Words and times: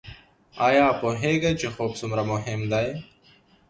ایا 0.67 0.87
پوهیږئ 0.99 1.53
چې 1.59 1.67
خوب 1.75 1.91
څومره 1.99 2.21
مهم 2.31 2.61
دی؟ 2.71 2.89